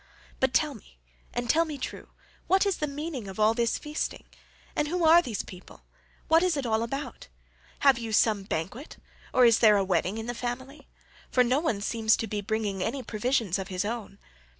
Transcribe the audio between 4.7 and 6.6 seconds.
and who are these people? What is